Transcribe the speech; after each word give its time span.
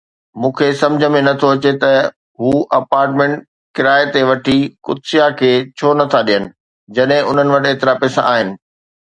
مون 0.43 0.53
کي 0.59 0.69
سمجهه 0.81 1.09
۾ 1.15 1.19
نه 1.27 1.33
ٿو 1.41 1.47
اچي 1.55 1.71
ته 1.83 1.91
هو 2.41 2.51
اپارٽمنٽ 2.79 3.35
ڪرائي 3.77 4.07
تي 4.13 4.21
وٺي 4.29 4.57
قدسيه 4.85 5.27
کي 5.39 5.51
ڇو 5.77 5.89
نٿا 5.99 6.21
ڏين 6.27 6.43
جڏهن 6.95 7.25
انهن 7.29 7.47
وٽ 7.55 7.63
ايترا 7.73 7.93
پئسا 8.03 8.21
آهن. 8.35 8.47